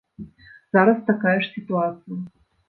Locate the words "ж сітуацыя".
1.45-2.19